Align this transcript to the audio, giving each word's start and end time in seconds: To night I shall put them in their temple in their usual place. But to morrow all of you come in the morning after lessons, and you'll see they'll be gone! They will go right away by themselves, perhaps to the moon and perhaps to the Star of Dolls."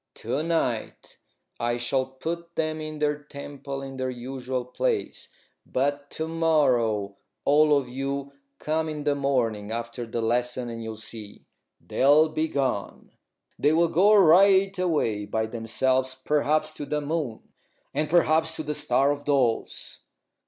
To 0.15 0.41
night 0.41 1.19
I 1.59 1.77
shall 1.77 2.07
put 2.07 2.55
them 2.55 2.81
in 2.81 2.97
their 2.97 3.21
temple 3.21 3.83
in 3.83 3.97
their 3.97 4.09
usual 4.09 4.65
place. 4.65 5.27
But 5.63 6.09
to 6.17 6.27
morrow 6.27 7.17
all 7.45 7.77
of 7.77 7.87
you 7.87 8.31
come 8.57 8.89
in 8.89 9.03
the 9.03 9.13
morning 9.13 9.69
after 9.71 10.07
lessons, 10.07 10.71
and 10.71 10.83
you'll 10.83 10.97
see 10.97 11.45
they'll 11.79 12.29
be 12.29 12.47
gone! 12.47 13.11
They 13.59 13.73
will 13.73 13.89
go 13.89 14.15
right 14.15 14.75
away 14.79 15.25
by 15.25 15.45
themselves, 15.45 16.17
perhaps 16.25 16.73
to 16.73 16.87
the 16.87 16.99
moon 17.01 17.53
and 17.93 18.09
perhaps 18.09 18.55
to 18.55 18.63
the 18.63 18.73
Star 18.73 19.11
of 19.11 19.23
Dolls." 19.25 19.99